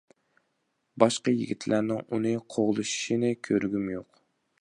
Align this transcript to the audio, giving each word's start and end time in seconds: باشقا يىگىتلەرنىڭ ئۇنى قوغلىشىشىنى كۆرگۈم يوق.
باشقا 1.01 1.33
يىگىتلەرنىڭ 1.33 2.01
ئۇنى 2.17 2.31
قوغلىشىشىنى 2.55 3.31
كۆرگۈم 3.49 3.93
يوق. 3.95 4.09